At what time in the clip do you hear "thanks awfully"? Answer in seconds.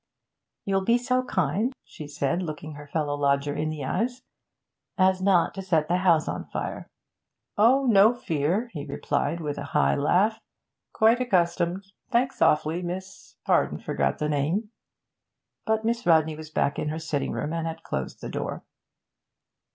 12.09-12.81